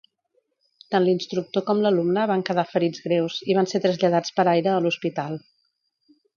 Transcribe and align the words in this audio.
Tant 0.93 1.03
l'instructor 1.07 1.65
com 1.67 1.83
l'alumne 1.83 2.23
van 2.33 2.45
quedar 2.49 2.65
ferits 2.71 3.05
greus 3.09 3.37
i 3.55 3.59
van 3.61 3.71
ser 3.75 3.85
traslladats 3.87 4.37
per 4.41 4.49
aire 4.57 4.75
a 4.75 4.83
l'hospital. 4.87 5.41